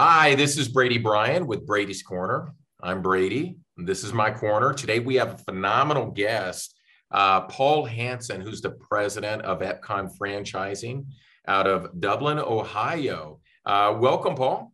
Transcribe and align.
Hi, 0.00 0.36
this 0.36 0.56
is 0.56 0.68
Brady 0.68 0.98
Bryan 0.98 1.48
with 1.48 1.66
Brady's 1.66 2.04
Corner. 2.04 2.54
I'm 2.80 3.02
Brady. 3.02 3.56
This 3.76 4.04
is 4.04 4.12
my 4.12 4.30
corner. 4.30 4.72
Today 4.72 5.00
we 5.00 5.16
have 5.16 5.34
a 5.34 5.38
phenomenal 5.38 6.12
guest, 6.12 6.78
uh, 7.10 7.40
Paul 7.48 7.84
Hanson, 7.84 8.40
who's 8.40 8.60
the 8.60 8.70
president 8.70 9.42
of 9.42 9.58
Epcon 9.58 10.08
Franchising 10.16 11.04
out 11.48 11.66
of 11.66 12.00
Dublin, 12.00 12.38
Ohio. 12.38 13.40
Uh, 13.66 13.96
welcome, 13.98 14.36
Paul. 14.36 14.72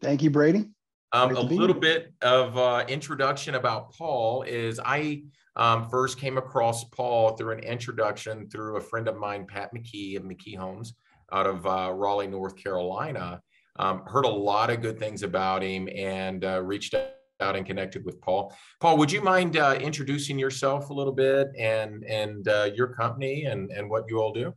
Thank 0.00 0.22
you, 0.22 0.30
Brady. 0.30 0.68
Um, 1.10 1.34
a 1.34 1.40
little 1.40 1.74
bit 1.74 2.14
of 2.22 2.56
uh, 2.56 2.84
introduction 2.86 3.56
about 3.56 3.92
Paul 3.94 4.42
is 4.42 4.78
I 4.78 5.24
um, 5.56 5.88
first 5.90 6.20
came 6.20 6.38
across 6.38 6.84
Paul 6.84 7.36
through 7.36 7.54
an 7.54 7.64
introduction 7.64 8.48
through 8.48 8.76
a 8.76 8.80
friend 8.80 9.08
of 9.08 9.16
mine, 9.16 9.44
Pat 9.48 9.74
McKee 9.74 10.16
of 10.16 10.22
McKee 10.22 10.56
Homes 10.56 10.94
out 11.32 11.48
of 11.48 11.66
uh, 11.66 11.92
Raleigh, 11.92 12.28
North 12.28 12.54
Carolina. 12.54 13.42
Um, 13.78 14.02
heard 14.06 14.24
a 14.24 14.28
lot 14.28 14.70
of 14.70 14.82
good 14.82 14.98
things 14.98 15.22
about 15.22 15.62
him 15.62 15.88
and 15.94 16.44
uh, 16.44 16.62
reached 16.62 16.94
out 16.94 17.56
and 17.56 17.64
connected 17.64 18.04
with 18.04 18.20
Paul. 18.20 18.54
Paul, 18.80 18.98
would 18.98 19.10
you 19.10 19.22
mind 19.22 19.56
uh, 19.56 19.78
introducing 19.80 20.38
yourself 20.38 20.90
a 20.90 20.94
little 20.94 21.12
bit 21.12 21.48
and 21.58 22.04
and 22.04 22.46
uh, 22.48 22.70
your 22.74 22.88
company 22.88 23.44
and 23.44 23.70
and 23.70 23.88
what 23.88 24.04
you 24.08 24.20
all 24.20 24.32
do? 24.32 24.54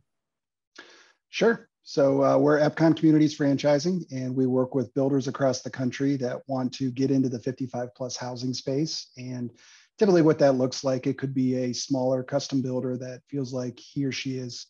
Sure. 1.30 1.68
So 1.86 2.24
uh, 2.24 2.38
we're 2.38 2.60
Epcon 2.60 2.96
Communities 2.96 3.36
Franchising, 3.36 4.10
and 4.10 4.34
we 4.34 4.46
work 4.46 4.74
with 4.74 4.94
builders 4.94 5.28
across 5.28 5.60
the 5.60 5.70
country 5.70 6.16
that 6.16 6.40
want 6.46 6.72
to 6.74 6.90
get 6.90 7.10
into 7.10 7.28
the 7.28 7.38
55 7.38 7.94
plus 7.94 8.16
housing 8.16 8.54
space. 8.54 9.08
And 9.18 9.50
typically, 9.98 10.22
what 10.22 10.38
that 10.38 10.54
looks 10.54 10.82
like, 10.82 11.06
it 11.06 11.18
could 11.18 11.34
be 11.34 11.56
a 11.56 11.74
smaller 11.74 12.22
custom 12.22 12.62
builder 12.62 12.96
that 12.96 13.20
feels 13.28 13.52
like 13.52 13.78
he 13.78 14.06
or 14.06 14.12
she 14.12 14.38
is 14.38 14.66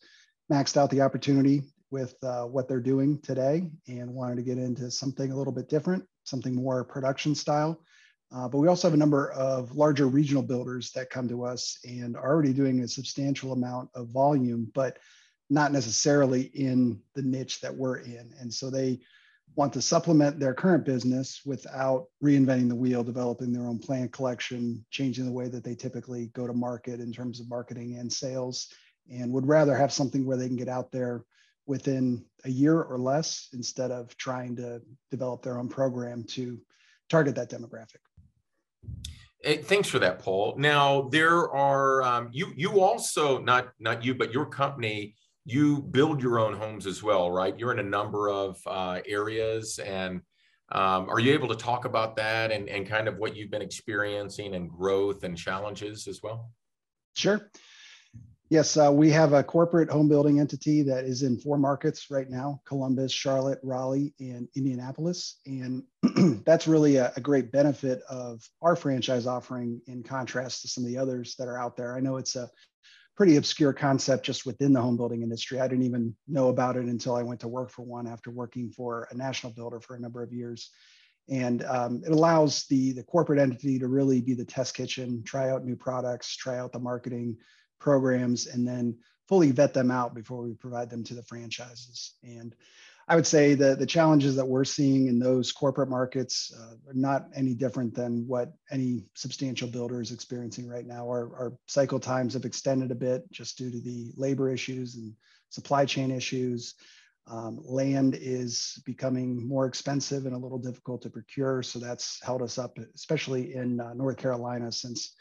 maxed 0.51 0.75
out 0.75 0.89
the 0.89 1.01
opportunity 1.01 1.63
with 1.91 2.15
uh, 2.23 2.43
what 2.43 2.67
they're 2.67 2.79
doing 2.79 3.19
today 3.21 3.63
and 3.87 4.13
wanted 4.13 4.35
to 4.35 4.41
get 4.41 4.57
into 4.57 4.89
something 4.91 5.31
a 5.31 5.35
little 5.35 5.53
bit 5.53 5.69
different, 5.69 6.03
something 6.23 6.53
more 6.53 6.83
production 6.83 7.35
style. 7.35 7.79
Uh, 8.35 8.47
but 8.47 8.57
we 8.57 8.67
also 8.67 8.87
have 8.87 8.93
a 8.93 8.97
number 8.97 9.31
of 9.31 9.75
larger 9.75 10.07
regional 10.07 10.43
builders 10.43 10.91
that 10.91 11.09
come 11.09 11.27
to 11.27 11.45
us 11.45 11.77
and 11.83 12.17
are 12.17 12.33
already 12.33 12.53
doing 12.53 12.81
a 12.81 12.87
substantial 12.87 13.53
amount 13.53 13.89
of 13.95 14.09
volume, 14.09 14.69
but 14.73 14.97
not 15.49 15.71
necessarily 15.71 16.43
in 16.53 16.99
the 17.13 17.21
niche 17.21 17.61
that 17.61 17.75
we're 17.75 17.97
in. 17.97 18.33
And 18.39 18.51
so 18.51 18.69
they 18.69 18.99
want 19.55 19.71
to 19.73 19.81
supplement 19.81 20.39
their 20.39 20.53
current 20.53 20.85
business 20.85 21.41
without 21.45 22.07
reinventing 22.21 22.67
the 22.67 22.75
wheel, 22.75 23.03
developing 23.03 23.53
their 23.53 23.67
own 23.67 23.79
plant 23.79 24.11
collection, 24.11 24.83
changing 24.89 25.25
the 25.25 25.31
way 25.31 25.47
that 25.47 25.63
they 25.63 25.75
typically 25.75 26.27
go 26.33 26.47
to 26.47 26.53
market 26.53 26.99
in 26.99 27.13
terms 27.13 27.39
of 27.39 27.47
marketing 27.47 27.97
and 27.97 28.11
sales, 28.11 28.67
and 29.09 29.31
would 29.31 29.47
rather 29.47 29.75
have 29.75 29.93
something 29.93 30.25
where 30.25 30.35
they 30.35 30.47
can 30.47 30.57
get 30.57 30.67
out 30.67 30.91
there 30.91 31.23
within 31.65 32.23
a 32.43 32.49
year 32.49 32.81
or 32.81 32.97
less 32.97 33.49
instead 33.53 33.91
of 33.91 34.15
trying 34.17 34.55
to 34.55 34.81
develop 35.11 35.41
their 35.41 35.57
own 35.57 35.67
program 35.67 36.23
to 36.23 36.59
target 37.09 37.35
that 37.35 37.49
demographic. 37.49 38.01
Hey, 39.41 39.57
thanks 39.57 39.87
for 39.87 39.99
that, 39.99 40.19
Paul. 40.19 40.55
Now 40.57 41.09
there 41.09 41.51
are 41.51 42.03
um, 42.03 42.29
you 42.31 42.51
you 42.55 42.81
also 42.81 43.39
not 43.39 43.69
not 43.79 44.03
you 44.03 44.15
but 44.15 44.33
your 44.33 44.45
company 44.45 45.15
you 45.45 45.83
build 45.83 46.21
your 46.21 46.39
own 46.39 46.55
homes 46.55 46.87
as 46.87 47.03
well, 47.03 47.29
right? 47.29 47.57
You're 47.57 47.71
in 47.71 47.79
a 47.79 47.83
number 47.83 48.29
of 48.29 48.57
uh, 48.65 49.01
areas, 49.07 49.77
and 49.77 50.21
um, 50.71 51.07
are 51.07 51.19
you 51.19 51.33
able 51.33 51.47
to 51.49 51.55
talk 51.55 51.85
about 51.85 52.15
that 52.15 52.51
and 52.51 52.67
and 52.69 52.87
kind 52.87 53.07
of 53.07 53.17
what 53.17 53.35
you've 53.35 53.51
been 53.51 53.61
experiencing 53.61 54.55
and 54.55 54.69
growth 54.69 55.23
and 55.23 55.37
challenges 55.37 56.07
as 56.07 56.21
well? 56.23 56.49
Sure. 57.15 57.51
Yes, 58.49 58.77
uh, 58.77 58.91
we 58.93 59.09
have 59.09 59.33
a 59.33 59.43
corporate 59.43 59.89
home 59.89 60.07
building 60.07 60.39
entity 60.39 60.83
that 60.83 61.05
is 61.05 61.23
in 61.23 61.39
four 61.39 61.57
markets 61.57 62.11
right 62.11 62.29
now 62.29 62.61
Columbus, 62.65 63.11
Charlotte, 63.11 63.59
Raleigh, 63.63 64.13
and 64.19 64.47
Indianapolis. 64.55 65.39
And 65.47 65.83
that's 66.45 66.67
really 66.67 66.97
a, 66.97 67.11
a, 67.15 67.21
great 67.21 67.51
benefit 67.51 68.03
of 68.07 68.47
our 68.61 68.75
franchise 68.75 69.25
offering 69.25 69.81
in 69.87 70.03
contrast 70.03 70.61
to 70.61 70.67
some 70.67 70.83
of 70.83 70.89
the 70.89 70.97
others 70.97 71.35
that 71.39 71.47
are 71.47 71.57
out 71.57 71.75
there. 71.75 71.95
I 71.95 71.99
know 72.01 72.17
it's 72.17 72.35
a 72.35 72.47
pretty 73.17 73.37
obscure 73.37 73.73
concept 73.73 74.23
just 74.23 74.45
within 74.45 74.73
the 74.73 74.81
home 74.81 74.97
building 74.97 75.23
industry. 75.23 75.59
I 75.59 75.67
didn't 75.67 75.85
even 75.85 76.15
know 76.27 76.49
about 76.49 76.75
it 76.75 76.85
until 76.85 77.15
I 77.15 77.23
went 77.23 77.39
to 77.39 77.47
work 77.47 77.71
for 77.71 77.81
one 77.81 78.05
after 78.05 78.29
working 78.29 78.69
for 78.69 79.07
a 79.09 79.15
national 79.15 79.53
builder 79.53 79.79
for 79.79 79.95
a 79.95 79.99
number 79.99 80.21
of 80.21 80.31
years. 80.31 80.69
And 81.27 81.63
um, 81.63 82.03
it 82.05 82.11
allows 82.11 82.65
the, 82.67 82.91
the 82.91 83.01
corporate 83.01 83.39
entity 83.39 83.79
to 83.79 83.87
really 83.87 84.21
be 84.21 84.35
the 84.35 84.45
test 84.45 84.75
kitchen, 84.75 85.23
try 85.25 85.49
out 85.49 85.65
new 85.65 85.75
products, 85.75 86.35
try 86.35 86.59
out 86.59 86.73
the 86.73 86.79
marketing 86.79 87.37
programs, 87.85 88.47
and 88.47 88.67
then 88.67 88.97
fully 89.29 89.51
vet 89.51 89.73
them 89.73 89.91
out 89.91 90.15
before 90.15 90.41
we 90.41 90.53
provide 90.55 90.89
them 90.89 91.03
to 91.03 91.13
the 91.13 91.23
franchises. 91.23 92.15
And 92.23 92.55
I 93.07 93.15
would 93.15 93.27
say 93.27 93.53
the, 93.53 93.75
the 93.75 93.85
challenges 93.85 94.35
that 94.35 94.47
we're 94.53 94.65
seeing 94.65 95.07
in 95.07 95.19
those 95.19 95.51
corporate 95.51 95.89
markets 95.89 96.51
uh, 96.59 96.89
are 96.89 96.99
not 97.07 97.27
any 97.35 97.53
different 97.53 97.93
than 97.93 98.27
what 98.27 98.53
any 98.71 99.05
substantial 99.13 99.67
builder 99.67 100.01
is 100.01 100.11
experiencing 100.11 100.67
right 100.67 100.87
now. 100.87 101.03
Our, 101.05 101.23
our 101.41 101.53
cycle 101.67 101.99
times 101.99 102.33
have 102.33 102.45
extended 102.45 102.89
a 102.91 102.95
bit 102.95 103.31
just 103.31 103.59
due 103.59 103.69
to 103.69 103.79
the 103.79 104.11
labor 104.17 104.51
issues 104.51 104.95
and 104.95 105.13
supply 105.49 105.85
chain 105.85 106.09
issues. 106.09 106.73
Um, 107.27 107.59
land 107.63 108.17
is 108.19 108.81
becoming 108.85 109.47
more 109.47 109.67
expensive 109.67 110.25
and 110.25 110.35
a 110.35 110.43
little 110.45 110.59
difficult 110.59 111.03
to 111.03 111.09
procure. 111.11 111.61
So 111.61 111.77
that's 111.79 112.19
held 112.23 112.41
us 112.41 112.57
up, 112.57 112.77
especially 112.95 113.53
in 113.53 113.79
uh, 113.79 113.93
North 113.93 114.17
Carolina, 114.17 114.71
since 114.71 115.13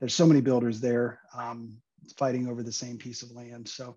there's 0.00 0.14
so 0.14 0.26
many 0.26 0.40
builders 0.40 0.80
there 0.80 1.20
um, 1.36 1.78
fighting 2.12 2.48
over 2.48 2.62
the 2.62 2.72
same 2.72 2.98
piece 2.98 3.22
of 3.22 3.32
land. 3.32 3.68
So 3.68 3.96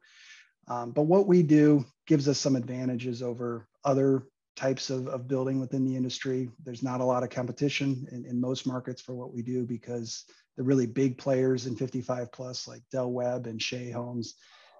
um, 0.67 0.91
but 0.91 1.03
what 1.03 1.27
we 1.27 1.43
do 1.43 1.85
gives 2.07 2.27
us 2.27 2.39
some 2.39 2.55
advantages 2.55 3.21
over 3.21 3.67
other 3.83 4.23
types 4.55 4.89
of, 4.89 5.07
of 5.07 5.27
building 5.27 5.59
within 5.59 5.85
the 5.85 5.95
industry. 5.95 6.49
There's 6.63 6.83
not 6.83 7.01
a 7.01 7.05
lot 7.05 7.23
of 7.23 7.29
competition 7.29 8.07
in, 8.11 8.25
in 8.25 8.39
most 8.39 8.67
markets 8.67 9.01
for 9.01 9.15
what 9.15 9.33
we 9.33 9.41
do 9.41 9.65
because 9.65 10.25
the 10.57 10.63
really 10.63 10.85
big 10.85 11.17
players 11.17 11.65
in 11.65 11.75
55 11.75 12.31
plus 12.31 12.67
like 12.67 12.81
Del 12.91 13.11
Webb 13.11 13.47
and 13.47 13.61
Shea 13.61 13.89
Homes 13.89 14.35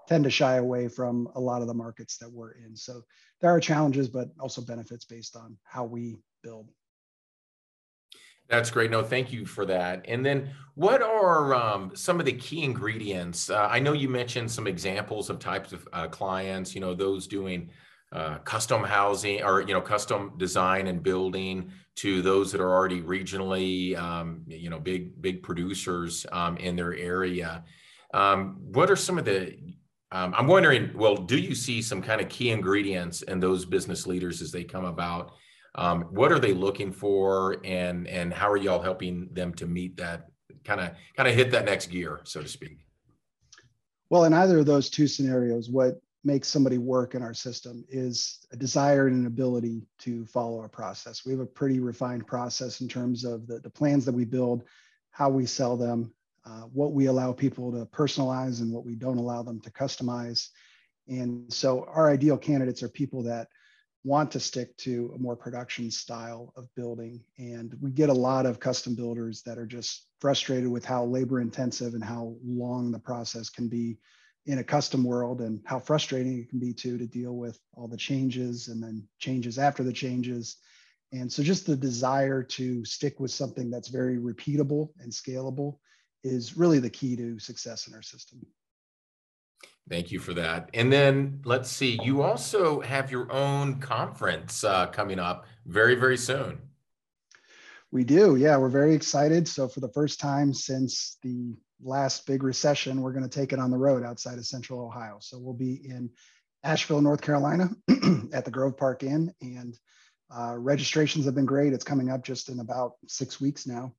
tend 0.07 0.25
to 0.25 0.29
shy 0.29 0.55
away 0.55 0.87
from 0.87 1.29
a 1.35 1.39
lot 1.39 1.61
of 1.61 1.67
the 1.67 1.73
markets 1.73 2.17
that 2.17 2.31
we're 2.31 2.51
in. 2.51 2.75
So 2.75 3.01
there 3.39 3.49
are 3.49 3.59
challenges, 3.59 4.09
but 4.09 4.29
also 4.39 4.61
benefits 4.61 5.05
based 5.05 5.35
on 5.35 5.57
how 5.63 5.85
we 5.85 6.17
build. 6.43 6.69
That's 8.51 8.69
great. 8.69 8.91
No, 8.91 9.01
thank 9.01 9.31
you 9.31 9.45
for 9.45 9.65
that. 9.65 10.05
And 10.09 10.25
then, 10.25 10.49
what 10.75 11.01
are 11.01 11.55
um, 11.55 11.91
some 11.95 12.19
of 12.19 12.25
the 12.25 12.33
key 12.33 12.63
ingredients? 12.63 13.49
Uh, 13.49 13.67
I 13.71 13.79
know 13.79 13.93
you 13.93 14.09
mentioned 14.09 14.51
some 14.51 14.67
examples 14.67 15.29
of 15.29 15.39
types 15.39 15.71
of 15.71 15.87
uh, 15.93 16.07
clients. 16.09 16.75
You 16.75 16.81
know, 16.81 16.93
those 16.93 17.27
doing 17.27 17.71
uh, 18.11 18.39
custom 18.39 18.83
housing 18.83 19.41
or 19.41 19.61
you 19.61 19.73
know 19.73 19.79
custom 19.79 20.33
design 20.37 20.87
and 20.87 21.01
building 21.01 21.71
to 21.95 22.21
those 22.21 22.51
that 22.51 22.59
are 22.59 22.69
already 22.69 23.01
regionally, 23.01 23.97
um, 23.97 24.41
you 24.47 24.69
know, 24.69 24.79
big 24.79 25.21
big 25.21 25.43
producers 25.43 26.25
um, 26.33 26.57
in 26.57 26.75
their 26.75 26.93
area. 26.93 27.63
Um, 28.13 28.57
what 28.59 28.91
are 28.91 28.97
some 28.97 29.17
of 29.17 29.23
the 29.23 29.57
um, 30.11 30.35
I'm 30.37 30.47
wondering, 30.47 30.91
well, 30.93 31.15
do 31.15 31.37
you 31.37 31.55
see 31.55 31.81
some 31.81 32.01
kind 32.01 32.19
of 32.19 32.27
key 32.27 32.49
ingredients 32.49 33.21
in 33.21 33.39
those 33.39 33.63
business 33.63 34.05
leaders 34.05 34.41
as 34.41 34.51
they 34.51 34.65
come 34.65 34.83
about 34.83 35.31
um, 35.75 36.03
what 36.11 36.31
are 36.31 36.39
they 36.39 36.53
looking 36.53 36.91
for, 36.91 37.57
and 37.63 38.07
and 38.07 38.33
how 38.33 38.51
are 38.51 38.57
y'all 38.57 38.81
helping 38.81 39.29
them 39.33 39.53
to 39.55 39.67
meet 39.67 39.97
that 39.97 40.27
kind 40.65 40.81
of 40.81 40.91
kind 41.15 41.29
of 41.29 41.35
hit 41.35 41.51
that 41.51 41.65
next 41.65 41.87
gear, 41.87 42.21
so 42.23 42.41
to 42.41 42.47
speak? 42.47 42.85
Well, 44.09 44.25
in 44.25 44.33
either 44.33 44.59
of 44.59 44.65
those 44.65 44.89
two 44.89 45.07
scenarios, 45.07 45.69
what 45.69 46.01
makes 46.23 46.47
somebody 46.47 46.77
work 46.77 47.15
in 47.15 47.23
our 47.23 47.33
system 47.33 47.83
is 47.89 48.45
a 48.51 48.57
desire 48.57 49.07
and 49.07 49.15
an 49.15 49.25
ability 49.25 49.81
to 49.99 50.25
follow 50.25 50.63
a 50.63 50.69
process. 50.69 51.25
We 51.25 51.31
have 51.31 51.41
a 51.41 51.45
pretty 51.45 51.79
refined 51.79 52.27
process 52.27 52.81
in 52.81 52.87
terms 52.87 53.23
of 53.23 53.47
the, 53.47 53.59
the 53.59 53.69
plans 53.69 54.05
that 54.05 54.13
we 54.13 54.25
build, 54.25 54.63
how 55.11 55.29
we 55.29 55.45
sell 55.45 55.77
them, 55.77 56.13
uh, 56.45 56.63
what 56.73 56.93
we 56.93 57.07
allow 57.07 57.31
people 57.31 57.71
to 57.71 57.85
personalize 57.85 58.61
and 58.61 58.71
what 58.71 58.85
we 58.85 58.95
don't 58.95 59.17
allow 59.17 59.41
them 59.41 59.59
to 59.61 59.71
customize. 59.71 60.49
And 61.07 61.51
so 61.51 61.87
our 61.91 62.11
ideal 62.11 62.37
candidates 62.37 62.83
are 62.83 62.89
people 62.89 63.23
that 63.23 63.47
want 64.03 64.31
to 64.31 64.39
stick 64.39 64.75
to 64.77 65.11
a 65.15 65.19
more 65.19 65.35
production 65.35 65.91
style 65.91 66.53
of 66.55 66.73
building. 66.75 67.23
And 67.37 67.75
we 67.81 67.91
get 67.91 68.09
a 68.09 68.13
lot 68.13 68.45
of 68.45 68.59
custom 68.59 68.95
builders 68.95 69.43
that 69.43 69.57
are 69.57 69.65
just 69.65 70.07
frustrated 70.19 70.69
with 70.69 70.83
how 70.83 71.05
labor 71.05 71.39
intensive 71.39 71.93
and 71.93 72.03
how 72.03 72.35
long 72.43 72.91
the 72.91 72.99
process 72.99 73.49
can 73.49 73.67
be 73.67 73.97
in 74.47 74.57
a 74.57 74.63
custom 74.63 75.03
world 75.03 75.41
and 75.41 75.61
how 75.65 75.79
frustrating 75.79 76.39
it 76.39 76.49
can 76.49 76.59
be 76.59 76.73
too 76.73 76.97
to 76.97 77.05
deal 77.05 77.35
with 77.35 77.59
all 77.75 77.87
the 77.87 77.97
changes 77.97 78.69
and 78.69 78.81
then 78.81 79.07
changes 79.19 79.59
after 79.59 79.83
the 79.83 79.93
changes. 79.93 80.57
And 81.11 81.31
so 81.31 81.43
just 81.43 81.67
the 81.67 81.75
desire 81.75 82.41
to 82.41 82.83
stick 82.85 83.19
with 83.19 83.31
something 83.31 83.69
that's 83.69 83.89
very 83.89 84.17
repeatable 84.17 84.89
and 84.99 85.11
scalable 85.11 85.77
is 86.23 86.57
really 86.57 86.79
the 86.79 86.89
key 86.89 87.15
to 87.17 87.37
success 87.37 87.87
in 87.87 87.93
our 87.93 88.01
system. 88.01 88.45
Thank 89.89 90.11
you 90.11 90.19
for 90.19 90.33
that. 90.35 90.69
And 90.73 90.91
then 90.91 91.41
let's 91.43 91.69
see, 91.69 91.99
you 92.03 92.21
also 92.21 92.79
have 92.81 93.11
your 93.11 93.31
own 93.31 93.79
conference 93.79 94.63
uh, 94.63 94.87
coming 94.87 95.19
up 95.19 95.45
very, 95.65 95.95
very 95.95 96.17
soon. 96.17 96.59
We 97.91 98.05
do. 98.05 98.37
Yeah, 98.37 98.55
we're 98.57 98.69
very 98.69 98.95
excited. 98.95 99.47
So, 99.47 99.67
for 99.67 99.81
the 99.81 99.89
first 99.89 100.19
time 100.19 100.53
since 100.53 101.17
the 101.23 101.55
last 101.83 102.25
big 102.25 102.41
recession, 102.41 103.01
we're 103.01 103.11
going 103.11 103.27
to 103.27 103.39
take 103.39 103.51
it 103.51 103.59
on 103.59 103.69
the 103.69 103.77
road 103.77 104.03
outside 104.03 104.37
of 104.37 104.45
Central 104.45 104.79
Ohio. 104.79 105.17
So, 105.19 105.37
we'll 105.39 105.53
be 105.53 105.81
in 105.83 106.09
Asheville, 106.63 107.01
North 107.01 107.21
Carolina 107.21 107.69
at 108.33 108.45
the 108.45 108.51
Grove 108.51 108.77
Park 108.77 109.03
Inn. 109.03 109.33
And 109.41 109.77
Uh, 110.33 110.55
registrations 110.57 111.25
have 111.25 111.35
been 111.35 111.45
great. 111.45 111.73
It's 111.73 111.83
coming 111.83 112.09
up 112.09 112.23
just 112.23 112.47
in 112.47 112.61
about 112.61 112.93
six 113.07 113.41
weeks 113.41 113.67
now. 113.67 113.93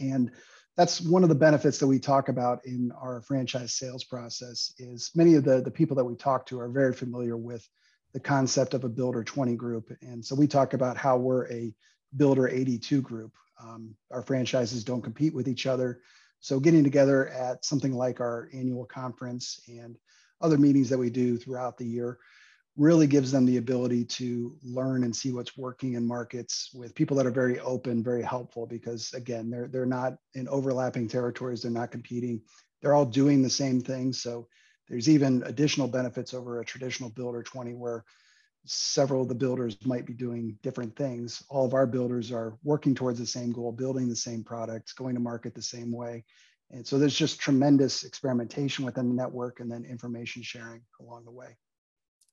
And 0.00 0.32
that's 0.76 1.00
one 1.00 1.22
of 1.22 1.28
the 1.30 1.34
benefits 1.34 1.78
that 1.78 1.86
we 1.86 1.98
talk 1.98 2.28
about 2.28 2.64
in 2.66 2.92
our 3.00 3.22
franchise 3.22 3.72
sales 3.72 4.04
process 4.04 4.74
is 4.78 5.10
many 5.14 5.34
of 5.34 5.44
the, 5.44 5.62
the 5.62 5.70
people 5.70 5.96
that 5.96 6.04
we 6.04 6.14
talk 6.14 6.44
to 6.46 6.60
are 6.60 6.68
very 6.68 6.92
familiar 6.92 7.36
with 7.36 7.66
the 8.12 8.20
concept 8.20 8.74
of 8.74 8.84
a 8.84 8.88
builder 8.88 9.24
20 9.24 9.56
group. 9.56 9.90
And 10.02 10.24
so 10.24 10.34
we 10.34 10.46
talk 10.46 10.74
about 10.74 10.98
how 10.98 11.16
we're 11.16 11.50
a 11.50 11.74
builder 12.16 12.46
82 12.46 13.00
group. 13.00 13.32
Um, 13.62 13.94
our 14.10 14.22
franchises 14.22 14.84
don't 14.84 15.02
compete 15.02 15.34
with 15.34 15.48
each 15.48 15.66
other. 15.66 16.00
So 16.40 16.60
getting 16.60 16.84
together 16.84 17.28
at 17.28 17.64
something 17.64 17.92
like 17.92 18.20
our 18.20 18.50
annual 18.52 18.84
conference 18.84 19.60
and 19.68 19.96
other 20.42 20.58
meetings 20.58 20.90
that 20.90 20.98
we 20.98 21.08
do 21.08 21.38
throughout 21.38 21.78
the 21.78 21.86
year 21.86 22.18
really 22.76 23.06
gives 23.06 23.32
them 23.32 23.46
the 23.46 23.56
ability 23.56 24.04
to 24.04 24.54
learn 24.62 25.04
and 25.04 25.14
see 25.14 25.32
what's 25.32 25.56
working 25.56 25.94
in 25.94 26.06
markets 26.06 26.70
with 26.74 26.94
people 26.94 27.16
that 27.16 27.26
are 27.26 27.30
very 27.30 27.58
open, 27.60 28.02
very 28.02 28.22
helpful 28.22 28.66
because 28.66 29.12
again, 29.14 29.50
they're 29.50 29.68
they're 29.68 29.86
not 29.86 30.18
in 30.34 30.46
overlapping 30.48 31.08
territories, 31.08 31.62
they're 31.62 31.70
not 31.70 31.90
competing. 31.90 32.40
They're 32.82 32.94
all 32.94 33.06
doing 33.06 33.42
the 33.42 33.50
same 33.50 33.80
thing. 33.80 34.12
So 34.12 34.46
there's 34.88 35.08
even 35.08 35.42
additional 35.44 35.88
benefits 35.88 36.34
over 36.34 36.60
a 36.60 36.64
traditional 36.64 37.10
builder 37.10 37.42
20 37.42 37.74
where 37.74 38.04
several 38.66 39.22
of 39.22 39.28
the 39.28 39.34
builders 39.34 39.76
might 39.84 40.06
be 40.06 40.12
doing 40.12 40.58
different 40.62 40.94
things. 40.96 41.42
All 41.48 41.64
of 41.64 41.74
our 41.74 41.86
builders 41.86 42.30
are 42.30 42.58
working 42.62 42.94
towards 42.94 43.18
the 43.18 43.26
same 43.26 43.52
goal, 43.52 43.72
building 43.72 44.08
the 44.08 44.16
same 44.16 44.44
products, 44.44 44.92
going 44.92 45.14
to 45.14 45.20
market 45.20 45.54
the 45.54 45.62
same 45.62 45.92
way. 45.92 46.24
And 46.70 46.86
so 46.86 46.98
there's 46.98 47.16
just 47.16 47.40
tremendous 47.40 48.04
experimentation 48.04 48.84
within 48.84 49.08
the 49.08 49.14
network 49.14 49.60
and 49.60 49.70
then 49.70 49.84
information 49.84 50.42
sharing 50.42 50.82
along 51.00 51.24
the 51.24 51.30
way. 51.30 51.56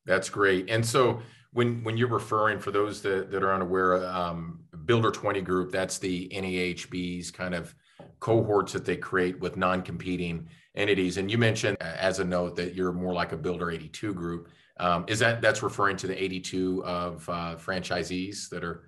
That's 0.06 0.30
great. 0.30 0.70
And 0.70 0.86
so 0.86 1.22
when 1.54 1.84
when 1.84 1.98
you're 1.98 2.08
referring 2.08 2.60
for 2.60 2.72
those 2.72 3.02
that, 3.04 3.32
that 3.32 3.44
are 3.44 3.54
unaware, 3.54 4.06
um, 4.08 4.60
Builder 4.86 5.12
20 5.12 5.42
Group, 5.42 5.72
that's 5.72 5.98
the 5.98 6.30
NAHB's 6.30 7.32
kind 7.32 7.54
of 7.54 7.74
cohorts 8.20 8.74
that 8.74 8.86
they 8.86 8.98
create 8.98 9.40
with 9.40 9.56
non-competing 9.56 10.48
entities. 10.76 11.18
And 11.18 11.30
you 11.30 11.38
mentioned 11.38 11.78
uh, 11.80 11.86
as 11.98 12.20
a 12.20 12.26
note 12.26 12.56
that 12.56 12.74
you're 12.74 12.92
more 12.92 13.14
like 13.14 13.32
a 13.32 13.38
Builder 13.38 13.72
82 13.72 14.14
group. 14.14 14.50
Um, 14.80 15.06
is 15.08 15.20
that 15.20 15.42
that's 15.42 15.62
referring 15.62 15.98
to 15.98 16.08
the 16.08 16.22
82 16.22 16.84
of 16.84 17.30
uh, 17.30 17.56
franchisees 17.56 18.50
that 18.50 18.64
are 18.64 18.84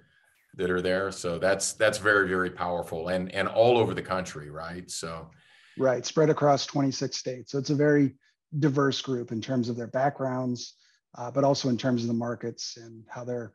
that 0.55 0.69
are 0.69 0.81
there? 0.81 1.11
So 1.11 1.37
that's 1.37 1.73
that's 1.73 1.99
very 1.99 2.27
very 2.27 2.49
powerful 2.49 3.09
and 3.09 3.31
and 3.31 3.47
all 3.47 3.77
over 3.77 3.93
the 3.93 4.01
country, 4.01 4.49
right? 4.49 4.89
So 4.89 5.29
right, 5.77 6.03
spread 6.05 6.29
across 6.29 6.65
26 6.65 7.15
states. 7.15 7.51
So 7.51 7.59
it's 7.59 7.69
a 7.69 7.75
very 7.75 8.15
diverse 8.57 9.01
group 9.01 9.31
in 9.31 9.41
terms 9.41 9.69
of 9.69 9.75
their 9.75 9.87
backgrounds 9.87 10.73
uh, 11.17 11.31
but 11.31 11.43
also 11.43 11.69
in 11.69 11.77
terms 11.77 12.01
of 12.01 12.07
the 12.07 12.13
markets 12.13 12.77
and 12.77 13.03
how 13.07 13.23
they're 13.23 13.51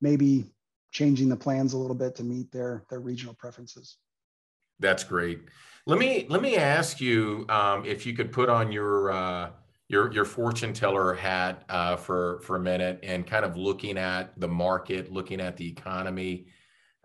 maybe 0.00 0.44
changing 0.92 1.28
the 1.28 1.36
plans 1.36 1.72
a 1.72 1.78
little 1.78 1.96
bit 1.96 2.14
to 2.14 2.24
meet 2.24 2.50
their 2.52 2.84
their 2.90 3.00
regional 3.00 3.34
preferences. 3.34 3.96
That's 4.80 5.04
great. 5.04 5.40
Let 5.86 5.98
me 5.98 6.26
let 6.28 6.42
me 6.42 6.56
ask 6.56 7.00
you 7.00 7.46
um, 7.48 7.84
if 7.84 8.06
you 8.06 8.14
could 8.14 8.32
put 8.32 8.48
on 8.48 8.72
your 8.72 9.12
uh, 9.12 9.50
your 9.88 10.12
your 10.12 10.24
fortune 10.24 10.72
teller 10.72 11.14
hat 11.14 11.64
uh, 11.68 11.96
for 11.96 12.40
for 12.40 12.56
a 12.56 12.60
minute 12.60 13.00
and 13.02 13.26
kind 13.26 13.44
of 13.44 13.56
looking 13.56 13.98
at 13.98 14.38
the 14.40 14.48
market, 14.48 15.12
looking 15.12 15.40
at 15.40 15.56
the 15.56 15.68
economy. 15.68 16.46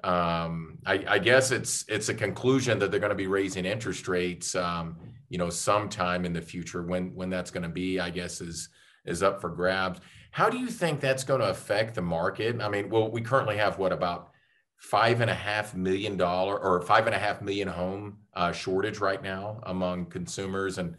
Um, 0.01 0.77
I, 0.85 1.03
I, 1.09 1.19
guess 1.19 1.51
it's 1.51 1.83
it's 1.89 2.07
a 2.07 2.13
conclusion 2.13 2.79
that 2.79 2.89
they're 2.89 3.01
going 3.01 3.09
to 3.09 3.15
be 3.15 3.27
raising 3.27 3.65
interest 3.65 4.07
rates, 4.07 4.56
um, 4.56 4.95
you 5.27 5.38
know, 5.38 5.50
sometime 5.50 6.23
in 6.23 6.31
the 6.31 6.41
future. 6.41 6.83
When 6.83 7.13
when 7.15 7.29
that's 7.29 7.51
going 7.51 7.63
to 7.63 7.69
be, 7.69 8.00
I 8.00 8.09
guess 8.09 8.39
is 8.39 8.69
is 9.09 9.23
up 9.23 9.41
for 9.41 9.50
grabs. 9.50 10.00
How 10.31 10.50
do 10.50 10.57
you 10.57 10.67
think 10.67 11.00
that's 11.00 11.23
going 11.23 11.41
to 11.41 11.50
affect 11.50 11.95
the 11.95 12.01
market? 12.01 12.61
I 12.61 12.69
mean, 12.69 12.89
well, 12.89 13.09
we 13.09 13.21
currently 13.21 13.57
have 13.57 13.79
what 13.79 13.91
about 13.91 14.31
five 14.77 15.21
and 15.21 15.29
a 15.29 15.35
half 15.35 15.75
million 15.75 16.15
dollar 16.15 16.57
or 16.57 16.81
five 16.81 17.06
and 17.07 17.15
a 17.15 17.19
half 17.19 17.41
million 17.41 17.67
home 17.67 18.19
uh, 18.33 18.51
shortage 18.51 19.00
right 19.00 19.21
now 19.21 19.59
among 19.63 20.06
consumers, 20.06 20.77
and 20.77 20.95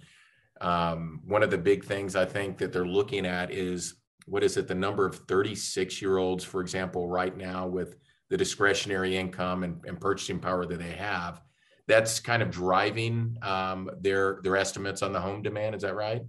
um, 0.60 1.20
one 1.24 1.42
of 1.42 1.50
the 1.50 1.58
big 1.58 1.84
things 1.84 2.16
I 2.16 2.26
think 2.26 2.58
that 2.58 2.72
they're 2.72 2.84
looking 2.84 3.24
at 3.24 3.50
is 3.50 3.94
what 4.26 4.44
is 4.44 4.56
it? 4.56 4.68
The 4.68 4.74
number 4.74 5.06
of 5.06 5.16
36 5.26 6.02
year 6.02 6.18
olds, 6.18 6.44
for 6.44 6.60
example, 6.60 7.08
right 7.08 7.36
now 7.36 7.66
with 7.66 7.96
the 8.28 8.36
discretionary 8.36 9.16
income 9.16 9.64
and, 9.64 9.84
and 9.86 10.00
purchasing 10.00 10.38
power 10.38 10.64
that 10.64 10.78
they 10.78 10.92
have. 10.92 11.40
That's 11.88 12.20
kind 12.20 12.42
of 12.42 12.50
driving 12.50 13.36
um, 13.42 13.90
their 14.00 14.38
their 14.44 14.56
estimates 14.56 15.02
on 15.02 15.12
the 15.12 15.20
home 15.20 15.42
demand. 15.42 15.74
Is 15.74 15.82
that 15.82 15.96
right? 15.96 16.22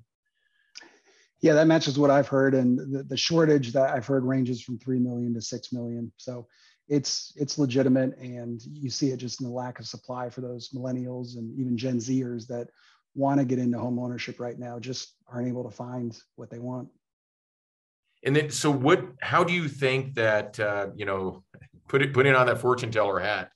Yeah, 1.41 1.53
that 1.53 1.67
matches 1.67 1.97
what 1.97 2.11
I've 2.11 2.27
heard, 2.27 2.53
and 2.53 2.77
the, 2.77 3.03
the 3.03 3.17
shortage 3.17 3.73
that 3.73 3.89
I've 3.89 4.05
heard 4.05 4.23
ranges 4.23 4.61
from 4.61 4.77
three 4.77 4.99
million 4.99 5.33
to 5.33 5.41
six 5.41 5.73
million. 5.73 6.11
So 6.17 6.47
it's 6.87 7.33
it's 7.35 7.57
legitimate, 7.57 8.17
and 8.17 8.61
you 8.71 8.89
see 8.89 9.11
it 9.11 9.17
just 9.17 9.41
in 9.41 9.47
the 9.47 9.53
lack 9.53 9.79
of 9.79 9.87
supply 9.87 10.29
for 10.29 10.41
those 10.41 10.69
millennials 10.69 11.37
and 11.37 11.57
even 11.59 11.77
Gen 11.77 11.97
Zers 11.97 12.47
that 12.47 12.67
want 13.15 13.39
to 13.39 13.45
get 13.45 13.59
into 13.59 13.79
home 13.79 13.97
ownership 13.97 14.39
right 14.39 14.57
now, 14.57 14.79
just 14.79 15.15
aren't 15.27 15.47
able 15.47 15.63
to 15.63 15.75
find 15.75 16.17
what 16.35 16.49
they 16.49 16.59
want. 16.59 16.89
And 18.23 18.35
then, 18.35 18.49
so 18.51 18.69
what? 18.69 19.03
How 19.21 19.43
do 19.43 19.51
you 19.51 19.67
think 19.67 20.13
that 20.15 20.59
uh, 20.59 20.87
you 20.95 21.05
know, 21.05 21.43
put 21.87 22.03
it 22.03 22.13
putting 22.13 22.35
on 22.35 22.45
that 22.45 22.59
fortune 22.59 22.91
teller 22.91 23.19
hat? 23.19 23.51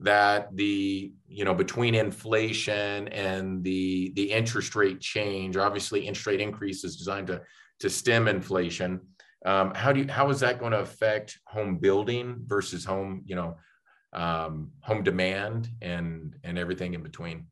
That 0.00 0.54
the 0.56 1.12
you 1.28 1.44
know 1.44 1.54
between 1.54 1.94
inflation 1.94 3.08
and 3.08 3.62
the 3.62 4.12
the 4.16 4.32
interest 4.32 4.74
rate 4.74 5.00
change 5.00 5.56
obviously 5.56 6.06
interest 6.06 6.26
rate 6.26 6.40
increase 6.40 6.84
is 6.84 6.96
designed 6.96 7.26
to 7.28 7.42
to 7.80 7.90
stem 7.90 8.28
inflation. 8.28 9.00
Um, 9.44 9.72
how 9.74 9.92
do 9.92 10.00
you 10.00 10.08
how 10.08 10.30
is 10.30 10.40
that 10.40 10.58
going 10.58 10.72
to 10.72 10.80
affect 10.80 11.38
home 11.46 11.78
building 11.78 12.42
versus 12.44 12.84
home 12.84 13.22
you 13.24 13.36
know 13.36 13.56
um, 14.12 14.70
home 14.80 15.02
demand 15.02 15.68
and 15.80 16.36
and 16.44 16.58
everything 16.58 16.94
in 16.94 17.02
between 17.02 17.46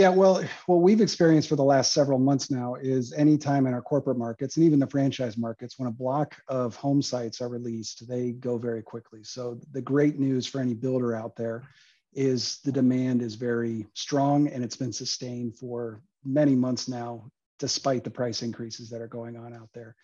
yeah, 0.00 0.08
well, 0.08 0.42
what 0.64 0.76
we've 0.76 1.02
experienced 1.02 1.50
for 1.50 1.56
the 1.56 1.62
last 1.62 1.92
several 1.92 2.18
months 2.18 2.50
now 2.50 2.74
is 2.76 3.12
anytime 3.12 3.66
in 3.66 3.74
our 3.74 3.82
corporate 3.82 4.16
markets 4.16 4.56
and 4.56 4.64
even 4.64 4.78
the 4.78 4.86
franchise 4.86 5.36
markets, 5.36 5.78
when 5.78 5.88
a 5.88 5.92
block 5.92 6.40
of 6.48 6.74
home 6.74 7.02
sites 7.02 7.42
are 7.42 7.50
released, 7.50 8.08
they 8.08 8.32
go 8.32 8.56
very 8.56 8.82
quickly. 8.82 9.22
So 9.22 9.60
the 9.72 9.82
great 9.82 10.18
news 10.18 10.46
for 10.46 10.58
any 10.58 10.72
builder 10.72 11.14
out 11.14 11.36
there 11.36 11.68
is 12.14 12.60
the 12.64 12.72
demand 12.72 13.20
is 13.20 13.34
very 13.34 13.86
strong 13.92 14.48
and 14.48 14.64
it's 14.64 14.76
been 14.76 14.92
sustained 14.92 15.58
for 15.58 16.00
many 16.24 16.54
months 16.54 16.88
now, 16.88 17.30
despite 17.58 18.02
the 18.02 18.10
price 18.10 18.40
increases 18.40 18.88
that 18.88 19.02
are 19.02 19.06
going 19.06 19.36
on 19.36 19.52
out 19.52 19.68
there. 19.74 19.96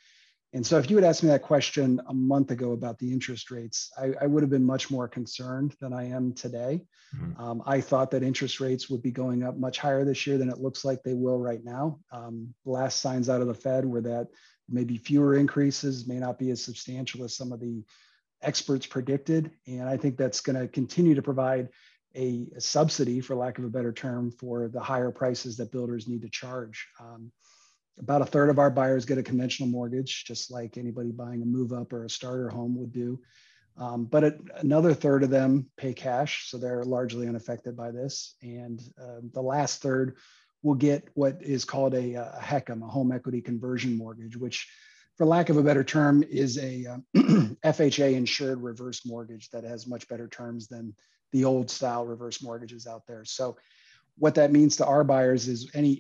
And 0.57 0.67
so, 0.67 0.79
if 0.79 0.89
you 0.89 0.97
had 0.97 1.05
asked 1.05 1.23
me 1.23 1.29
that 1.29 1.43
question 1.43 2.01
a 2.09 2.15
month 2.15 2.51
ago 2.51 2.73
about 2.73 2.99
the 2.99 3.13
interest 3.13 3.51
rates, 3.51 3.93
I, 3.99 4.15
I 4.23 4.27
would 4.27 4.43
have 4.43 4.49
been 4.49 4.65
much 4.65 4.91
more 4.91 5.07
concerned 5.07 5.77
than 5.83 5.93
I 5.93 6.09
am 6.09 6.33
today. 6.33 6.81
Mm-hmm. 7.15 7.39
Um, 7.39 7.63
I 7.67 7.83
thought 7.83 8.11
that 8.13 8.23
interest 8.23 8.59
rates 8.59 8.89
would 8.89 9.03
be 9.03 9.11
going 9.11 9.43
up 9.43 9.59
much 9.59 9.79
higher 9.79 10.03
this 10.03 10.27
year 10.27 10.39
than 10.39 10.49
it 10.49 10.59
looks 10.59 10.83
like 10.83 11.03
they 11.03 11.13
will 11.13 11.39
right 11.39 11.63
now. 11.63 12.01
Um, 12.11 12.55
last 12.65 13.01
signs 13.01 13.29
out 13.29 13.43
of 13.43 13.49
the 13.49 13.55
Fed 13.55 13.85
were 13.85 14.01
that 14.01 14.29
maybe 14.67 14.97
fewer 14.97 15.35
increases 15.35 16.09
may 16.09 16.19
not 16.19 16.39
be 16.39 16.51
as 16.51 16.65
substantial 16.65 17.23
as 17.23 17.37
some 17.37 17.53
of 17.53 17.61
the 17.61 17.85
experts 18.41 18.87
predicted. 18.87 19.51
And 19.67 19.87
I 19.87 19.99
think 19.99 20.17
that's 20.17 20.41
going 20.41 20.59
to 20.59 20.69
continue 20.69 21.15
to 21.17 21.23
provide 21.23 21.69
a, 22.15 22.49
a, 22.57 22.63
subsidy, 22.63 23.21
for 23.21 23.37
lack 23.37 23.59
of 23.59 23.65
a 23.65 23.69
better 23.69 23.93
term, 23.93 24.31
for 24.31 24.69
the 24.69 24.81
higher 24.81 25.11
prices 25.11 25.59
that 25.59 25.71
builders 25.71 26.09
need 26.09 26.23
to 26.23 26.31
charge. 26.31 26.89
Um, 26.99 27.31
about 27.99 28.23
a 28.23 28.27
third 28.27 28.51
of 28.51 28.59
our 28.59 28.71
buyers 28.71 29.05
get 29.05 29.19
a 29.19 29.23
conventional 29.23 29.69
mortgage, 29.69 30.25
just 30.25 30.51
like 30.51 30.77
anybody 30.77 31.11
buying 31.11 31.43
a 31.43 31.47
move 31.47 31.73
up 31.73 31.93
or 31.93 32.05
a 32.05 32.11
starter 32.11 32.49
home 32.49 32.77
would 32.79 32.93
do. 32.93 33.21
Um, 33.79 34.05
but 34.05 34.39
another 34.57 34.95
third 34.95 35.23
of 35.23 35.31
them 35.31 35.71
pay 35.77 35.93
cash, 35.93 36.49
so 36.51 36.57
they're 36.57 36.85
largely 36.85 37.29
unaffected 37.29 37.77
by 37.77 37.91
this. 37.91 38.35
And 38.43 38.81
uh, 39.01 39.21
the 39.33 39.43
last 39.43 39.83
third 39.83 40.17
will 40.63 40.75
get 40.75 41.09
what 41.15 41.43
is 41.43 41.65
called 41.65 41.95
a, 41.95 42.15
a 42.15 42.63
a 42.69 42.87
home 42.87 43.13
equity 43.13 43.41
conversion 43.41 43.97
mortgage, 43.97 44.37
which, 44.37 44.69
for 45.17 45.27
lack 45.27 45.51
of 45.51 45.59
a 45.59 45.63
better 45.63 45.85
term, 45.85 46.23
is 46.23 46.59
a 46.59 46.87
um, 46.87 47.05
FHA 47.65 48.15
insured 48.15 48.63
reverse 48.63 49.05
mortgage 49.05 49.51
that 49.51 49.65
has 49.65 49.87
much 49.87 50.09
better 50.09 50.29
terms 50.29 50.69
than 50.69 50.95
the 51.33 51.45
old 51.45 51.71
style 51.71 52.07
reverse 52.07 52.43
mortgages 52.43 52.87
out 52.87 53.03
there. 53.07 53.25
So, 53.25 53.57
what 54.19 54.37
that 54.37 54.53
means 54.53 54.77
to 54.77 54.87
our 54.87 55.05
buyers 55.05 55.49
is 55.49 55.71
any 55.75 55.93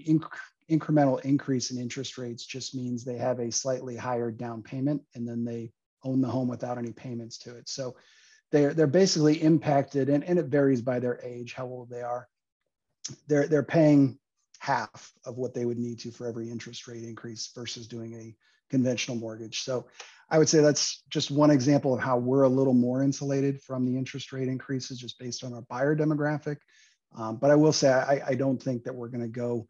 incremental 0.70 1.20
increase 1.24 1.70
in 1.70 1.78
interest 1.78 2.18
rates 2.18 2.44
just 2.44 2.74
means 2.74 3.04
they 3.04 3.18
have 3.18 3.38
a 3.38 3.52
slightly 3.52 3.96
higher 3.96 4.30
down 4.30 4.62
payment 4.62 5.02
and 5.14 5.26
then 5.26 5.44
they 5.44 5.72
own 6.04 6.20
the 6.20 6.28
home 6.28 6.48
without 6.48 6.78
any 6.78 6.92
payments 6.92 7.38
to 7.38 7.56
it. 7.56 7.68
So 7.68 7.96
they're 8.52 8.74
they're 8.74 8.86
basically 8.86 9.42
impacted, 9.42 10.08
and, 10.08 10.22
and 10.24 10.38
it 10.38 10.46
varies 10.46 10.80
by 10.80 11.00
their 11.00 11.20
age, 11.22 11.54
how 11.54 11.66
old 11.66 11.90
they 11.90 12.02
are. 12.02 12.28
They're 13.26 13.46
they're 13.46 13.62
paying 13.62 14.18
half 14.58 15.12
of 15.24 15.36
what 15.36 15.54
they 15.54 15.64
would 15.64 15.78
need 15.78 15.98
to 16.00 16.10
for 16.10 16.26
every 16.26 16.50
interest 16.50 16.86
rate 16.88 17.02
increase 17.02 17.50
versus 17.54 17.86
doing 17.86 18.14
a 18.14 18.34
conventional 18.70 19.16
mortgage. 19.16 19.60
So 19.60 19.86
I 20.30 20.38
would 20.38 20.48
say 20.48 20.60
that's 20.60 21.02
just 21.08 21.30
one 21.30 21.50
example 21.50 21.94
of 21.94 22.00
how 22.00 22.18
we're 22.18 22.42
a 22.42 22.48
little 22.48 22.74
more 22.74 23.02
insulated 23.02 23.62
from 23.62 23.84
the 23.84 23.96
interest 23.96 24.32
rate 24.32 24.48
increases 24.48 24.98
just 24.98 25.18
based 25.18 25.44
on 25.44 25.54
our 25.54 25.62
buyer 25.62 25.94
demographic. 25.94 26.56
Um, 27.16 27.36
but 27.36 27.50
I 27.50 27.54
will 27.54 27.72
say 27.72 27.88
I, 27.92 28.20
I 28.28 28.34
don't 28.34 28.60
think 28.60 28.84
that 28.84 28.94
we're 28.94 29.08
going 29.08 29.22
to 29.22 29.28
go 29.28 29.68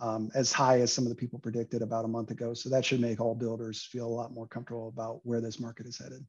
um, 0.00 0.30
as 0.34 0.52
high 0.52 0.80
as 0.80 0.92
some 0.92 1.04
of 1.04 1.10
the 1.10 1.16
people 1.16 1.38
predicted 1.38 1.82
about 1.82 2.04
a 2.04 2.08
month 2.08 2.30
ago. 2.30 2.54
So 2.54 2.68
that 2.68 2.84
should 2.84 3.00
make 3.00 3.20
all 3.20 3.34
builders 3.34 3.82
feel 3.90 4.06
a 4.06 4.08
lot 4.08 4.32
more 4.32 4.46
comfortable 4.46 4.88
about 4.88 5.20
where 5.24 5.40
this 5.40 5.58
market 5.58 5.86
is 5.86 5.98
headed. 5.98 6.24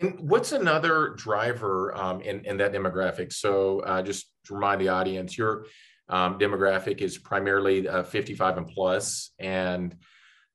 And 0.00 0.28
what's 0.28 0.52
another 0.52 1.10
driver 1.10 1.96
um, 1.96 2.20
in, 2.22 2.44
in 2.44 2.56
that 2.56 2.72
demographic? 2.72 3.32
So 3.32 3.80
uh, 3.80 4.02
just 4.02 4.32
to 4.46 4.54
remind 4.54 4.80
the 4.80 4.88
audience, 4.88 5.38
your 5.38 5.66
um, 6.08 6.38
demographic 6.38 7.00
is 7.00 7.18
primarily 7.18 7.88
uh, 7.88 8.02
55 8.02 8.58
and 8.58 8.68
plus, 8.68 9.30
and 9.38 9.96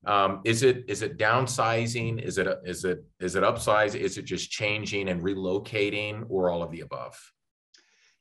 um, 0.06 0.42
is 0.46 0.64
it 0.64 0.86
is 0.88 1.02
it 1.02 1.18
downsizing? 1.18 2.22
Is 2.22 2.38
it 2.38 2.48
is 2.64 2.86
it 2.86 3.04
is 3.20 3.36
it 3.36 3.44
upsize? 3.44 3.96
Is 3.96 4.18
it 4.18 4.26
just 4.26 4.52
changing 4.52 5.10
and 5.10 5.22
relocating, 5.22 6.26
or 6.30 6.50
all 6.50 6.62
of 6.62 6.72
the 6.72 6.82
above? 6.82 7.18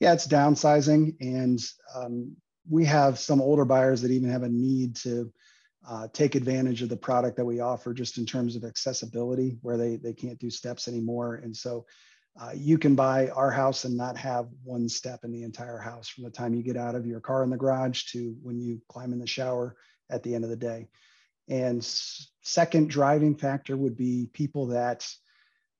Yeah, 0.00 0.12
it's 0.12 0.26
downsizing, 0.26 1.16
and 1.20 1.60
um, 1.94 2.36
we 2.68 2.84
have 2.84 3.18
some 3.18 3.40
older 3.40 3.64
buyers 3.64 4.02
that 4.02 4.10
even 4.10 4.30
have 4.30 4.42
a 4.42 4.48
need 4.48 4.96
to 4.96 5.32
uh, 5.88 6.08
take 6.12 6.34
advantage 6.34 6.82
of 6.82 6.88
the 6.88 6.96
product 6.96 7.36
that 7.36 7.44
we 7.44 7.60
offer 7.60 7.94
just 7.94 8.18
in 8.18 8.26
terms 8.26 8.56
of 8.56 8.64
accessibility 8.64 9.56
where 9.62 9.76
they, 9.76 9.96
they 9.96 10.12
can't 10.12 10.38
do 10.38 10.50
steps 10.50 10.88
anymore. 10.88 11.36
And 11.36 11.56
so 11.56 11.86
uh, 12.40 12.50
you 12.54 12.76
can 12.76 12.94
buy 12.94 13.28
our 13.28 13.50
house 13.50 13.84
and 13.84 13.96
not 13.96 14.16
have 14.16 14.48
one 14.64 14.88
step 14.88 15.20
in 15.24 15.32
the 15.32 15.42
entire 15.42 15.78
house 15.78 16.08
from 16.08 16.24
the 16.24 16.30
time 16.30 16.54
you 16.54 16.62
get 16.62 16.76
out 16.76 16.94
of 16.94 17.06
your 17.06 17.20
car 17.20 17.44
in 17.44 17.50
the 17.50 17.56
garage 17.56 18.04
to 18.04 18.36
when 18.42 18.58
you 18.58 18.80
climb 18.88 19.12
in 19.12 19.18
the 19.18 19.26
shower 19.26 19.76
at 20.10 20.22
the 20.22 20.34
end 20.34 20.44
of 20.44 20.50
the 20.50 20.56
day. 20.56 20.88
And 21.48 21.82
second 22.42 22.90
driving 22.90 23.36
factor 23.36 23.76
would 23.76 23.96
be 23.96 24.28
people 24.32 24.68
that 24.68 25.08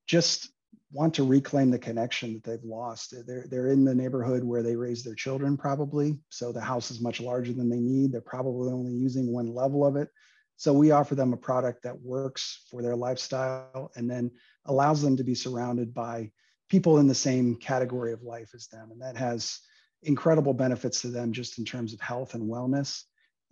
just 0.06 0.48
want 0.92 1.14
to 1.14 1.24
reclaim 1.24 1.70
the 1.70 1.78
connection 1.78 2.34
that 2.34 2.44
they've 2.44 2.64
lost. 2.64 3.14
They're, 3.26 3.46
they're 3.50 3.68
in 3.68 3.84
the 3.84 3.94
neighborhood 3.94 4.44
where 4.44 4.62
they 4.62 4.76
raise 4.76 5.02
their 5.02 5.14
children, 5.14 5.56
probably. 5.56 6.18
So 6.28 6.52
the 6.52 6.60
house 6.60 6.90
is 6.90 7.00
much 7.00 7.20
larger 7.20 7.52
than 7.52 7.68
they 7.68 7.80
need. 7.80 8.12
They're 8.12 8.20
probably 8.20 8.72
only 8.72 8.92
using 8.92 9.32
one 9.32 9.52
level 9.52 9.84
of 9.84 9.96
it. 9.96 10.08
So 10.56 10.72
we 10.72 10.92
offer 10.92 11.14
them 11.14 11.32
a 11.32 11.36
product 11.36 11.82
that 11.82 12.00
works 12.00 12.64
for 12.70 12.82
their 12.82 12.96
lifestyle 12.96 13.90
and 13.96 14.08
then 14.08 14.30
allows 14.64 15.02
them 15.02 15.16
to 15.16 15.24
be 15.24 15.34
surrounded 15.34 15.92
by 15.92 16.30
people 16.68 16.98
in 16.98 17.06
the 17.06 17.14
same 17.14 17.56
category 17.56 18.12
of 18.12 18.22
life 18.22 18.50
as 18.54 18.68
them. 18.68 18.90
And 18.90 19.02
that 19.02 19.16
has 19.16 19.60
incredible 20.02 20.54
benefits 20.54 21.02
to 21.02 21.08
them 21.08 21.32
just 21.32 21.58
in 21.58 21.64
terms 21.64 21.92
of 21.92 22.00
health 22.00 22.34
and 22.34 22.48
wellness. 22.50 23.02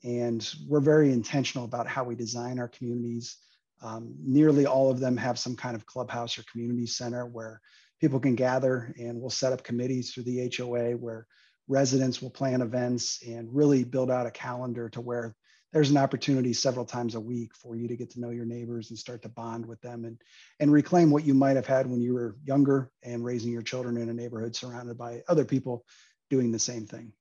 And 0.03 0.49
we're 0.67 0.81
very 0.81 1.13
intentional 1.13 1.65
about 1.65 1.87
how 1.87 2.05
we 2.05 2.15
design 2.15 2.59
our 2.59 2.69
communities 2.69 3.39
um, 3.83 4.15
nearly 4.19 4.67
all 4.67 4.91
of 4.91 5.01
them 5.01 5.17
have 5.17 5.39
some 5.39 5.57
kind 5.57 5.77
of 5.77 5.87
clubhouse 5.87 6.39
or 6.39 6.45
community 6.51 6.87
center 6.87 7.27
where 7.27 7.61
people 8.01 8.21
can 8.21 8.35
gather 8.35 8.95
and 8.99 9.21
we'll 9.21 9.31
set 9.31 9.53
up 9.53 9.65
committees 9.65 10.13
through 10.13 10.25
the 10.25 10.53
HOA 10.57 10.93
where 10.93 11.27
residents 11.69 12.21
will 12.21 12.31
plan 12.31 12.61
events 12.61 13.21
and 13.27 13.49
really 13.55 13.85
build 13.85 14.11
out 14.11 14.27
a 14.27 14.31
calendar 14.31 14.89
to 14.91 15.01
where 15.01 15.35
there's 15.73 15.91
an 15.91 15.97
opportunity 15.97 16.53
several 16.53 16.85
times 16.85 17.17
a 17.17 17.21
week 17.21 17.53
for 17.57 17.75
you 17.75 17.89
to 17.89 17.97
get 17.97 18.11
to 18.11 18.21
know 18.21 18.31
your 18.31 18.45
neighbors 18.45 18.91
and 18.91 18.99
start 18.99 19.23
to 19.23 19.29
bond 19.29 19.67
with 19.67 19.81
them 19.81 20.05
and, 20.05 20.21
and 20.61 20.73
reclaim 20.73 21.11
what 21.11 21.25
you 21.25 21.35
might 21.35 21.57
have 21.57 21.67
had 21.67 21.89
when 21.89 22.01
you 22.01 22.15
were 22.15 22.37
younger 22.45 22.93
and 23.03 23.25
raising 23.25 23.51
your 23.51 23.63
children 23.63 23.97
in 23.97 24.09
a 24.09 24.15
neighborhood 24.15 24.55
surrounded 24.55 24.97
by 24.97 25.23
other 25.29 25.45
people 25.45 25.85
doing 26.31 26.53
the 26.53 26.59
same 26.59 26.87
thing. 26.87 27.13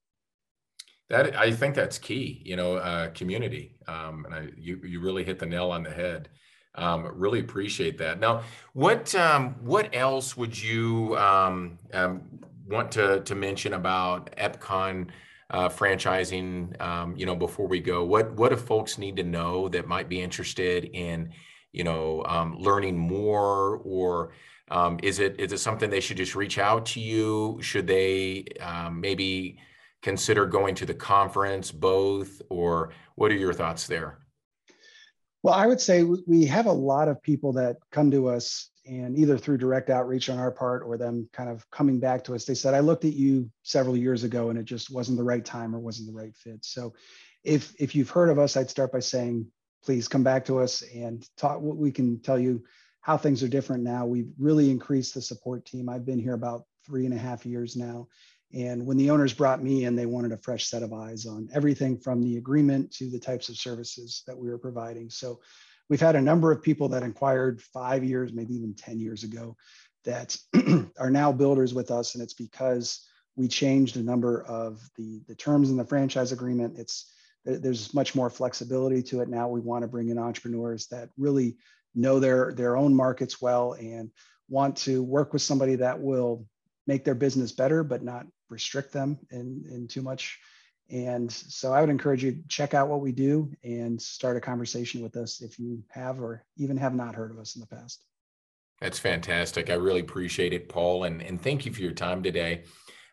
That 1.10 1.36
I 1.36 1.52
think 1.52 1.76
that's 1.76 1.98
key, 1.98 2.42
you 2.46 2.56
know, 2.56 2.76
uh, 2.78 3.10
community. 3.10 3.76
Um, 3.88 4.26
and 4.26 4.34
I, 4.34 4.48
you, 4.58 4.80
you 4.84 5.02
really 5.02 5.24
hit 5.24 5.38
the 5.38 5.46
nail 5.46 5.72
on 5.72 5.84
the 5.84 5.92
head. 5.92 6.30
Um, 6.76 7.12
really 7.14 7.40
appreciate 7.40 7.98
that. 8.00 8.20
Now, 8.20 8.44
what 8.74 9.14
um, 9.14 9.56
what 9.62 9.94
else 9.94 10.36
would 10.36 10.60
you 10.60 11.16
um, 11.18 11.78
um 11.94 12.24
want 12.66 12.92
to 12.94 13.20
to 13.20 13.36
mention 13.36 13.74
about 13.74 14.36
Epcon 14.38 15.10
uh, 15.52 15.70
franchising? 15.70 16.82
Um, 16.82 17.16
you 17.16 17.26
know, 17.28 17.36
before 17.36 17.68
we 17.68 17.80
go, 17.80 18.04
what 18.06 18.34
what 18.34 18.50
do 18.50 18.56
folks 18.56 18.98
need 18.98 19.18
to 19.18 19.24
know 19.24 19.70
that 19.70 19.88
might 19.88 20.10
be 20.10 20.20
interested 20.20 20.86
in, 20.86 21.32
you 21.74 21.84
know, 21.84 22.24
um, 22.26 22.58
learning 22.58 22.98
more, 22.98 23.78
or 23.84 24.32
is 25.04 25.20
it 25.20 25.40
is 25.40 25.52
it 25.52 25.60
something 25.60 25.92
they 25.92 26.00
should 26.00 26.18
just 26.18 26.34
reach 26.34 26.58
out 26.58 26.88
to 26.88 27.00
you? 27.00 27.60
Should 27.62 27.86
they 27.86 28.46
maybe 28.92 29.60
consider 30.04 30.46
going 30.46 30.76
to 30.76 30.86
the 30.86 30.94
conference, 30.94 31.72
both, 31.72 32.42
or 32.50 32.92
what 33.16 33.32
are 33.32 33.36
your 33.36 33.54
thoughts 33.54 33.88
there? 33.88 34.20
Well, 35.42 35.54
I 35.54 35.66
would 35.66 35.82
say 35.82 36.04
we 36.04 36.46
have 36.46 36.68
a 36.68 36.72
lot 36.72 37.08
of 37.08 37.22
people 37.24 37.54
that 37.54 37.78
come 37.92 38.12
to 38.12 38.28
us 38.28 38.70
and 38.86 39.18
either 39.18 39.38
through 39.38 39.58
direct 39.58 39.90
outreach 39.90 40.30
on 40.30 40.38
our 40.38 40.52
part 40.52 40.84
or 40.86 40.98
them 40.98 41.28
kind 41.32 41.50
of 41.50 41.70
coming 41.72 42.00
back 42.00 42.24
to 42.26 42.36
us, 42.36 42.46
they 42.46 42.54
said, 42.54 42.74
I 42.74 42.80
looked 42.82 43.06
at 43.06 43.14
you 43.14 43.50
several 43.64 43.96
years 43.96 44.24
ago 44.24 44.50
and 44.50 44.60
it 44.60 44.66
just 44.66 44.92
wasn't 44.92 45.18
the 45.18 45.24
right 45.24 45.44
time 45.44 45.76
or 45.76 45.80
wasn't 45.80 46.08
the 46.08 46.14
right 46.14 46.36
fit. 46.36 46.64
So 46.66 46.94
if, 47.44 47.74
if 47.80 47.96
you've 47.96 48.10
heard 48.10 48.30
of 48.30 48.40
us, 48.40 48.58
I'd 48.58 48.70
start 48.70 48.92
by 48.92 49.00
saying, 49.00 49.48
please 49.84 50.08
come 50.08 50.24
back 50.24 50.46
to 50.46 50.60
us 50.60 50.82
and 50.94 51.28
talk. 51.38 51.62
What 51.62 51.78
we 51.78 51.92
can 51.92 52.20
tell 52.20 52.40
you 52.40 52.64
how 53.02 53.18
things 53.18 53.44
are 53.44 53.50
different 53.50 53.84
now. 53.84 54.06
We've 54.06 54.32
really 54.38 54.72
increased 54.72 55.14
the 55.14 55.22
support 55.22 55.66
team. 55.66 55.90
I've 55.90 56.06
been 56.06 56.20
here 56.20 56.34
about 56.34 56.64
three 56.86 57.06
and 57.06 57.14
a 57.14 57.18
half 57.18 57.46
years 57.46 57.76
now. 57.76 58.08
And 58.54 58.86
when 58.86 58.98
the 58.98 59.10
owners 59.10 59.34
brought 59.34 59.64
me 59.64 59.86
in, 59.86 59.96
they 59.96 60.06
wanted 60.06 60.32
a 60.32 60.38
fresh 60.38 60.68
set 60.68 60.84
of 60.84 60.94
eyes 60.94 61.26
on 61.26 61.50
everything 61.54 61.98
from 61.98 62.22
the 62.22 62.38
agreement 62.38 62.92
to 62.94 63.10
the 63.10 63.20
types 63.20 63.50
of 63.50 63.58
services 63.58 64.24
that 64.28 64.38
we 64.38 64.50
were 64.50 64.60
providing. 64.60 65.10
So 65.10 65.40
we've 65.90 66.00
had 66.00 66.16
a 66.16 66.22
number 66.22 66.52
of 66.52 66.62
people 66.62 66.88
that 66.90 67.04
inquired 67.04 67.62
five 67.62 68.04
years, 68.04 68.32
maybe 68.32 68.56
even 68.56 68.76
10 68.76 69.00
years 69.00 69.24
ago, 69.24 69.58
that 70.06 70.38
are 71.00 71.10
now 71.10 71.32
builders 71.32 71.74
with 71.74 71.90
us. 71.90 72.14
And 72.14 72.24
it's 72.24 72.34
because 72.34 73.08
we 73.36 73.48
changed 73.48 73.98
a 73.98 74.04
number 74.04 74.44
of 74.44 74.82
the, 74.98 75.22
the 75.28 75.36
terms 75.36 75.72
in 75.72 75.78
the 75.78 75.86
franchise 75.86 76.32
agreement. 76.32 76.78
It's 76.78 77.12
there's 77.46 77.94
much 77.94 78.16
more 78.16 78.30
flexibility 78.30 79.04
to 79.04 79.22
it 79.22 79.28
now. 79.28 79.50
We 79.50 79.60
want 79.60 79.82
to 79.82 79.88
bring 79.88 80.10
in 80.10 80.18
entrepreneurs 80.18 80.88
that 80.88 81.10
really 81.18 81.58
know 81.94 82.20
their 82.20 82.54
their 82.54 82.78
own 82.78 82.96
markets 82.96 83.42
well 83.42 83.74
and 83.74 84.12
want 84.50 84.78
to 84.78 85.04
work 85.04 85.34
with 85.34 85.42
somebody 85.42 85.76
that 85.76 86.00
will 86.00 86.46
make 86.88 87.06
their 87.06 87.16
business 87.16 87.52
better, 87.52 87.84
but 87.84 88.04
not 88.04 88.26
restrict 88.50 88.92
them 88.92 89.20
in, 89.32 89.64
in 89.72 89.88
too 89.88 90.02
much. 90.02 90.40
And 90.90 91.32
so 91.32 91.74
I 91.74 91.82
would 91.82 91.90
encourage 91.90 92.24
you 92.24 92.34
to 92.34 92.48
check 92.48 92.74
out 92.74 92.90
what 92.90 93.02
we 93.02 93.12
do 93.12 93.52
and 93.64 94.02
start 94.02 94.38
a 94.38 94.42
conversation 94.42 95.02
with 95.02 95.16
us 95.16 95.42
if 95.42 95.58
you 95.58 95.84
have 95.90 96.20
or 96.20 96.46
even 96.58 96.78
have 96.78 96.94
not 96.94 97.16
heard 97.16 97.32
of 97.32 97.40
us 97.40 97.56
in 97.56 97.62
the 97.62 97.68
past. 97.68 98.04
That's 98.82 99.00
fantastic. 99.00 99.70
I 99.70 99.76
really 99.76 100.02
appreciate 100.02 100.52
it, 100.52 100.68
Paul, 100.68 101.06
and, 101.06 101.22
and 101.22 101.42
thank 101.42 101.66
you 101.66 101.72
for 101.72 101.82
your 101.82 101.94
time 101.94 102.22
today. 102.22 102.64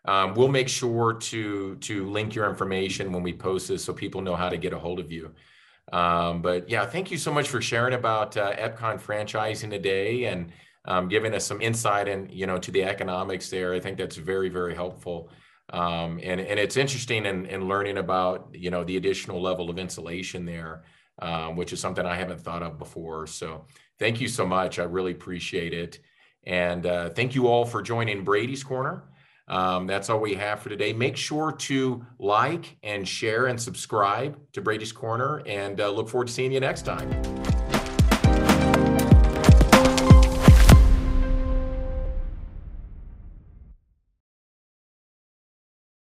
Um, 0.05 0.35
we'll 0.35 0.49
make 0.49 0.69
sure 0.69 1.13
to 1.13 1.77
to 1.77 2.09
link 2.09 2.35
your 2.35 2.49
information 2.49 3.13
when 3.13 3.23
we 3.23 3.35
post 3.35 3.69
this 3.69 3.85
so 3.85 3.93
people 3.93 4.23
know 4.23 4.35
how 4.35 4.49
to 4.49 4.57
get 4.57 4.73
a 4.73 4.79
hold 4.79 4.99
of 4.99 5.13
you. 5.13 5.31
Um, 5.93 6.41
but 6.41 6.69
yeah, 6.69 6.87
thank 6.87 7.11
you 7.11 7.19
so 7.19 7.33
much 7.33 7.49
for 7.49 7.61
sharing 7.61 7.95
about 7.95 8.37
uh, 8.37 8.53
Epcon 8.55 9.01
franchising 9.01 9.71
today 9.71 10.25
and 10.25 10.53
um, 10.87 11.09
giving 11.09 11.35
us 11.35 11.45
some 11.45 11.61
insight 11.61 12.09
and 12.09 12.31
you 12.31 12.47
know 12.47 12.59
to 12.59 12.71
the 12.71 12.85
economics 12.85 13.51
there. 13.51 13.75
I 13.75 13.81
think 13.81 13.99
that's 13.99 14.17
very 14.17 14.49
very 14.49 14.75
helpful. 14.75 15.31
Um, 15.73 16.21
and 16.23 16.41
and 16.41 16.59
it's 16.59 16.77
interesting 16.77 17.27
in, 17.27 17.47
in 17.47 17.69
learning 17.69 17.99
about 17.99 18.51
you 18.53 18.71
know 18.71 18.85
the 18.85 18.97
additional 18.97 19.41
level 19.41 19.71
of 19.71 19.79
insulation 19.79 20.45
there, 20.45 20.85
um, 21.21 21.57
which 21.57 21.73
is 21.73 21.81
something 21.81 22.05
I 22.05 22.17
haven't 22.17 22.41
thought 22.41 22.63
of 22.63 22.79
before. 22.79 23.27
So 23.27 23.67
thank 23.99 24.21
you 24.21 24.29
so 24.29 24.47
much. 24.47 24.79
I 24.79 24.85
really 24.85 25.13
appreciate 25.13 25.73
it. 25.73 26.01
And 26.45 26.87
uh, 26.87 27.11
thank 27.11 27.35
you 27.35 27.49
all 27.49 27.65
for 27.65 27.83
joining 27.83 28.25
Brady's 28.25 28.65
Corner. 28.65 29.05
Um, 29.47 29.87
that's 29.87 30.09
all 30.09 30.21
we 30.21 30.35
have 30.35 30.61
for 30.61 30.69
today. 30.69 30.93
Make 30.93 31.17
sure 31.17 31.53
to 31.53 32.07
like 32.19 32.79
and 32.83 33.07
share 33.07 33.47
and 33.47 33.61
subscribe 33.61 34.39
to 34.53 34.61
Brady's 34.61 34.93
Corner 34.93 35.43
and 35.45 35.81
uh, 35.81 35.91
look 35.91 36.09
forward 36.09 36.29
to 36.29 36.33
seeing 36.33 36.53
you 36.53 36.61
next 36.61 36.83
time. 36.83 37.11